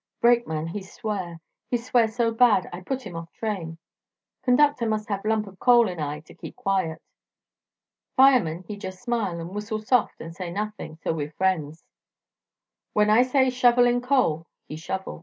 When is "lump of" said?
5.23-5.59